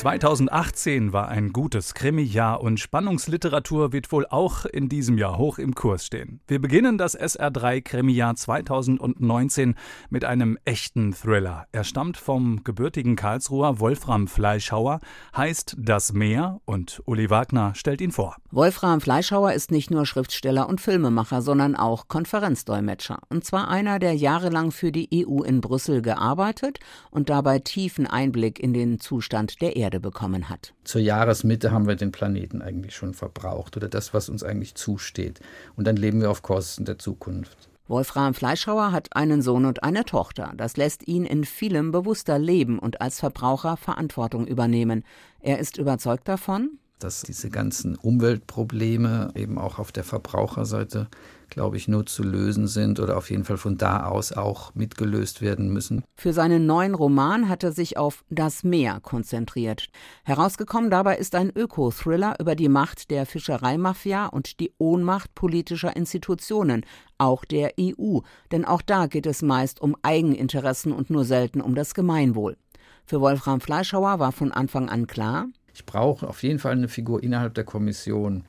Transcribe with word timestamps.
2018 0.00 1.12
war 1.12 1.28
ein 1.28 1.52
gutes 1.52 1.92
Krimi-Jahr 1.92 2.62
und 2.62 2.80
Spannungsliteratur 2.80 3.92
wird 3.92 4.10
wohl 4.12 4.24
auch 4.24 4.64
in 4.64 4.88
diesem 4.88 5.18
Jahr 5.18 5.36
hoch 5.36 5.58
im 5.58 5.74
Kurs 5.74 6.06
stehen. 6.06 6.40
Wir 6.46 6.58
beginnen 6.58 6.96
das 6.96 7.14
SR3 7.20 7.82
Krimi-Jahr 7.82 8.34
2019 8.34 9.74
mit 10.08 10.24
einem 10.24 10.56
echten 10.64 11.12
Thriller. 11.12 11.66
Er 11.72 11.84
stammt 11.84 12.16
vom 12.16 12.64
gebürtigen 12.64 13.14
Karlsruher 13.14 13.78
Wolfram 13.78 14.26
Fleischhauer, 14.26 15.00
heißt 15.36 15.76
Das 15.78 16.14
Meer 16.14 16.62
und 16.64 17.02
Uli 17.04 17.28
Wagner 17.28 17.74
stellt 17.74 18.00
ihn 18.00 18.10
vor. 18.10 18.36
Wolfram 18.50 19.02
Fleischhauer 19.02 19.52
ist 19.52 19.70
nicht 19.70 19.90
nur 19.90 20.06
Schriftsteller 20.06 20.66
und 20.66 20.80
Filmemacher, 20.80 21.42
sondern 21.42 21.76
auch 21.76 22.08
Konferenzdolmetscher. 22.08 23.18
Und 23.28 23.44
zwar 23.44 23.68
einer, 23.68 23.98
der 23.98 24.14
jahrelang 24.14 24.70
für 24.70 24.92
die 24.92 25.26
EU 25.26 25.42
in 25.42 25.60
Brüssel 25.60 26.00
gearbeitet 26.00 26.78
und 27.10 27.28
dabei 27.28 27.58
tiefen 27.58 28.06
Einblick 28.06 28.58
in 28.58 28.72
den 28.72 28.98
Zustand 28.98 29.60
der 29.60 29.76
Erde 29.76 29.89
Erde 29.90 29.98
bekommen 29.98 30.48
hat. 30.48 30.72
Zur 30.84 31.00
Jahresmitte 31.00 31.72
haben 31.72 31.88
wir 31.88 31.96
den 31.96 32.12
Planeten 32.12 32.62
eigentlich 32.62 32.94
schon 32.94 33.12
verbraucht 33.12 33.76
oder 33.76 33.88
das, 33.88 34.14
was 34.14 34.28
uns 34.28 34.44
eigentlich 34.44 34.76
zusteht. 34.76 35.40
Und 35.74 35.88
dann 35.88 35.96
leben 35.96 36.20
wir 36.20 36.30
auf 36.30 36.42
Kosten 36.42 36.84
der 36.84 36.96
Zukunft. 36.98 37.68
Wolfram 37.88 38.34
Fleischhauer 38.34 38.92
hat 38.92 39.16
einen 39.16 39.42
Sohn 39.42 39.64
und 39.64 39.82
eine 39.82 40.04
Tochter. 40.04 40.52
Das 40.56 40.76
lässt 40.76 41.08
ihn 41.08 41.24
in 41.24 41.44
vielem 41.44 41.90
bewusster 41.90 42.38
leben 42.38 42.78
und 42.78 43.00
als 43.00 43.18
Verbraucher 43.18 43.76
Verantwortung 43.76 44.46
übernehmen. 44.46 45.02
Er 45.40 45.58
ist 45.58 45.76
überzeugt 45.76 46.28
davon, 46.28 46.78
dass 47.00 47.22
diese 47.22 47.50
ganzen 47.50 47.96
Umweltprobleme 47.96 49.30
eben 49.34 49.58
auch 49.58 49.78
auf 49.78 49.90
der 49.92 50.04
Verbraucherseite, 50.04 51.08
glaube 51.48 51.76
ich, 51.76 51.88
nur 51.88 52.06
zu 52.06 52.22
lösen 52.22 52.68
sind 52.68 53.00
oder 53.00 53.16
auf 53.16 53.30
jeden 53.30 53.44
Fall 53.44 53.56
von 53.56 53.76
da 53.76 54.04
aus 54.04 54.32
auch 54.32 54.74
mitgelöst 54.74 55.42
werden 55.42 55.72
müssen. 55.72 56.04
Für 56.14 56.32
seinen 56.32 56.66
neuen 56.66 56.94
Roman 56.94 57.48
hat 57.48 57.64
er 57.64 57.72
sich 57.72 57.96
auf 57.96 58.24
das 58.30 58.62
Meer 58.62 59.00
konzentriert. 59.00 59.88
Herausgekommen 60.24 60.90
dabei 60.90 61.16
ist 61.16 61.34
ein 61.34 61.50
Öko-Thriller 61.54 62.36
über 62.38 62.54
die 62.54 62.68
Macht 62.68 63.10
der 63.10 63.26
Fischereimafia 63.26 64.26
und 64.26 64.60
die 64.60 64.72
Ohnmacht 64.78 65.34
politischer 65.34 65.96
Institutionen, 65.96 66.84
auch 67.18 67.44
der 67.44 67.72
EU, 67.80 68.20
denn 68.52 68.64
auch 68.64 68.82
da 68.82 69.06
geht 69.06 69.26
es 69.26 69.42
meist 69.42 69.80
um 69.80 69.96
Eigeninteressen 70.02 70.92
und 70.92 71.10
nur 71.10 71.24
selten 71.24 71.60
um 71.60 71.74
das 71.74 71.94
Gemeinwohl. 71.94 72.56
Für 73.10 73.20
Wolfram 73.20 73.60
Fleischhauer 73.60 74.20
war 74.20 74.30
von 74.30 74.52
Anfang 74.52 74.88
an 74.88 75.08
klar, 75.08 75.48
ich 75.80 75.86
brauche 75.86 76.28
auf 76.28 76.42
jeden 76.42 76.58
Fall 76.58 76.72
eine 76.72 76.88
Figur 76.88 77.22
innerhalb 77.22 77.54
der 77.54 77.64
Kommission, 77.64 78.44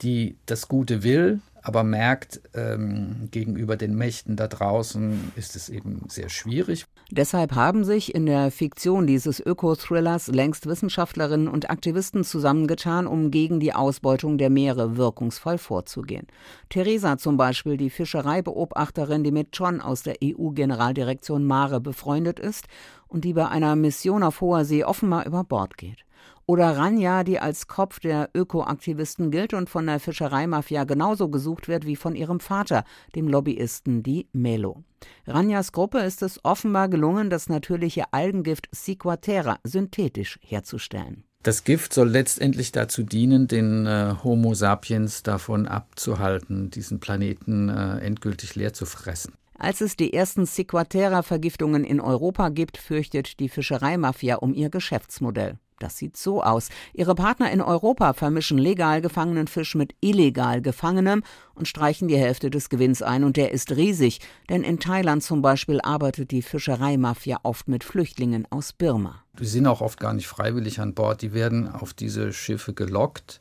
die 0.00 0.36
das 0.46 0.68
Gute 0.68 1.02
will, 1.02 1.40
aber 1.60 1.82
merkt, 1.82 2.40
ähm, 2.54 3.28
gegenüber 3.32 3.76
den 3.76 3.96
Mächten 3.96 4.36
da 4.36 4.46
draußen 4.46 5.32
ist 5.34 5.56
es 5.56 5.68
eben 5.68 6.04
sehr 6.08 6.28
schwierig. 6.28 6.86
Deshalb 7.10 7.56
haben 7.56 7.84
sich 7.84 8.14
in 8.14 8.26
der 8.26 8.52
Fiktion 8.52 9.08
dieses 9.08 9.40
Öko-Thrillers 9.40 10.28
längst 10.28 10.66
Wissenschaftlerinnen 10.66 11.48
und 11.48 11.68
Aktivisten 11.68 12.22
zusammengetan, 12.22 13.08
um 13.08 13.32
gegen 13.32 13.58
die 13.58 13.74
Ausbeutung 13.74 14.38
der 14.38 14.50
Meere 14.50 14.96
wirkungsvoll 14.96 15.58
vorzugehen. 15.58 16.28
Theresa 16.68 17.18
zum 17.18 17.36
Beispiel, 17.36 17.76
die 17.76 17.90
Fischereibeobachterin, 17.90 19.24
die 19.24 19.32
mit 19.32 19.48
John 19.52 19.80
aus 19.80 20.02
der 20.04 20.16
EU-Generaldirektion 20.22 21.44
Mare 21.44 21.80
befreundet 21.80 22.38
ist 22.38 22.66
und 23.08 23.24
die 23.24 23.32
bei 23.32 23.48
einer 23.48 23.74
Mission 23.74 24.22
auf 24.22 24.40
hoher 24.40 24.64
See 24.64 24.84
offenbar 24.84 25.26
über 25.26 25.42
Bord 25.42 25.76
geht. 25.76 26.04
Oder 26.46 26.76
Ranja, 26.76 27.24
die 27.24 27.38
als 27.38 27.68
Kopf 27.68 28.00
der 28.00 28.30
Ökoaktivisten 28.34 29.30
gilt 29.30 29.54
und 29.54 29.70
von 29.70 29.86
der 29.86 30.00
Fischereimafia 30.00 30.84
genauso 30.84 31.28
gesucht 31.28 31.68
wird 31.68 31.86
wie 31.86 31.96
von 31.96 32.16
ihrem 32.16 32.40
Vater, 32.40 32.84
dem 33.14 33.28
Lobbyisten 33.28 34.02
Di 34.02 34.28
Melo. 34.32 34.82
Ranjas 35.26 35.72
Gruppe 35.72 36.00
ist 36.00 36.22
es 36.22 36.44
offenbar 36.44 36.88
gelungen, 36.88 37.30
das 37.30 37.48
natürliche 37.48 38.12
Algengift 38.12 38.68
Sequatera 38.72 39.58
synthetisch 39.64 40.38
herzustellen. 40.42 41.24
Das 41.42 41.64
Gift 41.64 41.92
soll 41.92 42.08
letztendlich 42.08 42.70
dazu 42.70 43.02
dienen, 43.02 43.48
den 43.48 43.86
äh, 43.86 44.14
Homo 44.22 44.54
sapiens 44.54 45.24
davon 45.24 45.66
abzuhalten, 45.66 46.70
diesen 46.70 47.00
Planeten 47.00 47.68
äh, 47.68 47.98
endgültig 47.98 48.54
leer 48.54 48.72
zu 48.72 48.86
fressen. 48.86 49.34
Als 49.58 49.80
es 49.80 49.96
die 49.96 50.12
ersten 50.12 50.46
Sequatera-Vergiftungen 50.46 51.84
in 51.84 52.00
Europa 52.00 52.48
gibt, 52.48 52.78
fürchtet 52.78 53.40
die 53.40 53.48
Fischereimafia 53.48 54.36
um 54.36 54.54
ihr 54.54 54.70
Geschäftsmodell. 54.70 55.56
Das 55.82 55.96
sieht 55.96 56.16
so 56.16 56.42
aus. 56.42 56.68
Ihre 56.94 57.14
Partner 57.14 57.50
in 57.50 57.60
Europa 57.60 58.12
vermischen 58.12 58.58
legal 58.58 59.00
gefangenen 59.00 59.48
Fisch 59.48 59.74
mit 59.74 59.94
illegal 60.00 60.62
gefangenem 60.62 61.22
und 61.54 61.68
streichen 61.68 62.08
die 62.08 62.16
Hälfte 62.16 62.50
des 62.50 62.68
Gewinns 62.68 63.02
ein. 63.02 63.24
Und 63.24 63.36
der 63.36 63.52
ist 63.52 63.72
riesig, 63.72 64.20
denn 64.48 64.62
in 64.62 64.78
Thailand 64.78 65.22
zum 65.22 65.42
Beispiel 65.42 65.80
arbeitet 65.80 66.30
die 66.30 66.42
Fischereimafia 66.42 67.40
oft 67.42 67.68
mit 67.68 67.84
Flüchtlingen 67.84 68.46
aus 68.50 68.72
Birma. 68.72 69.24
Die 69.38 69.46
sind 69.46 69.66
auch 69.66 69.80
oft 69.80 69.98
gar 69.98 70.14
nicht 70.14 70.28
freiwillig 70.28 70.80
an 70.80 70.94
Bord. 70.94 71.22
Die 71.22 71.32
werden 71.32 71.68
auf 71.68 71.94
diese 71.94 72.32
Schiffe 72.32 72.74
gelockt 72.74 73.40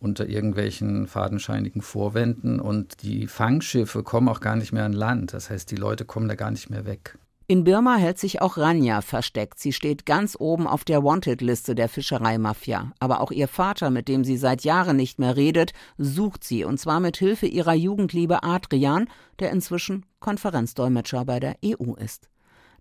unter 0.00 0.26
irgendwelchen 0.26 1.06
fadenscheinigen 1.06 1.82
Vorwänden 1.82 2.58
und 2.58 3.02
die 3.02 3.26
Fangschiffe 3.26 4.02
kommen 4.02 4.28
auch 4.28 4.40
gar 4.40 4.56
nicht 4.56 4.72
mehr 4.72 4.84
an 4.84 4.94
Land. 4.94 5.34
Das 5.34 5.50
heißt, 5.50 5.70
die 5.70 5.76
Leute 5.76 6.06
kommen 6.06 6.26
da 6.26 6.34
gar 6.34 6.50
nicht 6.50 6.70
mehr 6.70 6.86
weg. 6.86 7.18
In 7.50 7.64
Birma 7.64 7.96
hält 7.96 8.16
sich 8.16 8.40
auch 8.40 8.58
Rania 8.58 9.00
versteckt. 9.00 9.58
Sie 9.58 9.72
steht 9.72 10.06
ganz 10.06 10.36
oben 10.38 10.68
auf 10.68 10.84
der 10.84 11.02
Wanted-Liste 11.02 11.74
der 11.74 11.88
Fischereimafia. 11.88 12.92
Aber 13.00 13.20
auch 13.20 13.32
ihr 13.32 13.48
Vater, 13.48 13.90
mit 13.90 14.06
dem 14.06 14.22
sie 14.22 14.36
seit 14.36 14.62
Jahren 14.62 14.96
nicht 14.96 15.18
mehr 15.18 15.34
redet, 15.34 15.72
sucht 15.98 16.44
sie, 16.44 16.62
und 16.62 16.78
zwar 16.78 17.00
mit 17.00 17.16
Hilfe 17.16 17.48
ihrer 17.48 17.74
Jugendliebe 17.74 18.44
Adrian, 18.44 19.08
der 19.40 19.50
inzwischen 19.50 20.06
Konferenzdolmetscher 20.20 21.24
bei 21.24 21.40
der 21.40 21.56
EU 21.64 21.94
ist. 21.94 22.28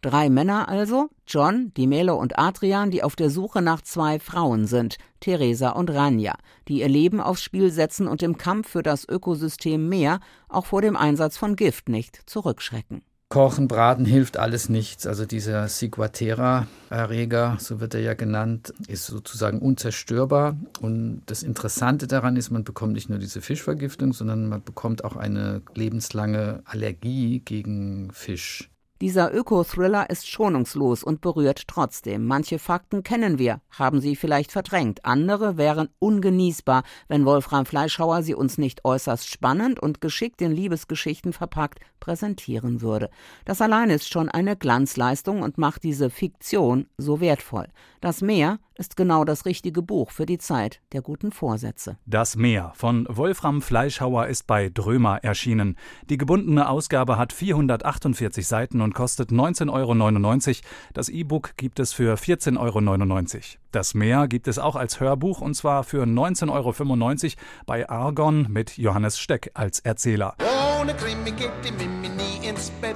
Drei 0.03 0.29
Männer 0.29 0.69
also, 0.69 1.09
John, 1.25 1.73
Dimelo 1.73 2.15
und 2.15 2.37
Adrian, 2.37 2.91
die 2.91 3.01
auf 3.01 3.15
der 3.15 3.31
Suche 3.31 3.63
nach 3.63 3.81
zwei 3.81 4.19
Frauen 4.19 4.67
sind, 4.67 4.97
Theresa 5.19 5.71
und 5.71 5.89
Rania, 5.89 6.35
die 6.67 6.81
ihr 6.81 6.89
Leben 6.89 7.21
aufs 7.21 7.41
Spiel 7.41 7.71
setzen 7.71 8.07
und 8.07 8.21
im 8.21 8.37
Kampf 8.37 8.69
für 8.69 8.83
das 8.83 9.09
Ökosystem 9.09 9.89
Meer 9.89 10.19
auch 10.47 10.67
vor 10.67 10.83
dem 10.83 10.95
Einsatz 10.95 11.37
von 11.37 11.55
Gift 11.55 11.89
nicht 11.89 12.21
zurückschrecken. 12.29 13.01
Kochen, 13.31 13.67
Braten 13.67 14.05
hilft 14.05 14.37
alles 14.37 14.69
nichts. 14.69 15.05
Also 15.05 15.23
dieser 15.27 15.67
Ciguatera-Erreger, 15.67 17.57
so 17.59 17.79
wird 17.79 17.93
er 17.93 18.01
ja 18.01 18.15
genannt, 18.15 18.73
ist 18.87 19.05
sozusagen 19.05 19.59
unzerstörbar. 19.59 20.57
Und 20.81 21.21
das 21.27 21.43
Interessante 21.43 22.07
daran 22.07 22.37
ist, 22.37 22.49
man 22.49 22.63
bekommt 22.63 22.93
nicht 22.93 23.07
nur 23.07 23.19
diese 23.19 23.41
Fischvergiftung, 23.41 24.13
sondern 24.13 24.49
man 24.49 24.63
bekommt 24.63 25.03
auch 25.03 25.15
eine 25.15 25.61
lebenslange 25.75 26.63
Allergie 26.65 27.41
gegen 27.45 28.11
Fisch. 28.13 28.71
Dieser 29.01 29.33
Öko-Thriller 29.33 30.09
ist 30.09 30.27
schonungslos 30.27 31.03
und 31.03 31.21
berührt 31.21 31.69
trotzdem. 31.69 32.27
Manche 32.27 32.59
Fakten 32.59 33.01
kennen 33.01 33.39
wir, 33.39 33.61
haben 33.71 34.01
sie 34.01 34.17
vielleicht 34.17 34.51
verdrängt. 34.51 35.05
Andere 35.05 35.55
wären 35.55 35.87
ungenießbar, 35.99 36.83
wenn 37.07 37.23
Wolfram 37.23 37.65
Fleischhauer 37.65 38.23
sie 38.23 38.35
uns 38.35 38.57
nicht 38.57 38.83
äußerst 38.83 39.25
spannend 39.25 39.79
und 39.79 40.01
geschickt 40.01 40.41
in 40.41 40.51
Liebesgeschichten 40.51 41.31
verpackt 41.31 41.79
präsentieren 42.01 42.81
würde. 42.81 43.09
Das 43.45 43.61
allein 43.61 43.89
ist 43.89 44.09
schon 44.09 44.27
eine 44.27 44.57
Glanzleistung 44.57 45.43
und 45.43 45.57
macht 45.57 45.83
diese 45.83 46.09
Fiktion 46.09 46.87
so 46.97 47.21
wertvoll. 47.21 47.67
Das 48.01 48.21
Meer 48.21 48.59
ist 48.79 48.95
genau 48.95 49.25
das 49.25 49.45
richtige 49.45 49.81
Buch 49.81 50.09
für 50.09 50.25
die 50.25 50.37
Zeit 50.37 50.81
der 50.93 51.01
guten 51.01 51.31
Vorsätze. 51.31 51.97
Das 52.05 52.35
Meer 52.35 52.71
von 52.75 53.05
Wolfram 53.09 53.61
Fleischhauer 53.61 54.27
ist 54.27 54.47
bei 54.47 54.69
Drömer 54.69 55.23
erschienen. 55.23 55.75
Die 56.09 56.17
gebundene 56.17 56.69
Ausgabe 56.69 57.17
hat 57.17 57.33
448 57.33 58.47
Seiten 58.47 58.81
und 58.81 58.95
kostet 58.95 59.31
19,99 59.31 60.47
Euro. 60.47 60.57
Das 60.93 61.09
E-Book 61.09 61.57
gibt 61.57 61.79
es 61.79 61.93
für 61.93 62.15
14,99 62.15 62.57
Euro. 62.57 63.41
Das 63.71 63.93
Meer 63.93 64.27
gibt 64.27 64.47
es 64.47 64.57
auch 64.57 64.75
als 64.75 64.99
Hörbuch 64.99 65.41
und 65.41 65.53
zwar 65.53 65.83
für 65.83 66.03
19,95 66.03 66.49
Euro 66.49 67.43
bei 67.65 67.87
Argon 67.87 68.47
mit 68.49 68.77
Johannes 68.77 69.19
Steck 69.19 69.51
als 69.53 69.79
Erzähler. 69.81 70.35
Ohne 70.79 70.95
Krimi 70.95 71.31
geht 71.31 71.51
die 71.63 71.71
Mimi 71.71 72.09
nie 72.09 72.47
ins 72.47 72.71
Bett. 72.81 72.95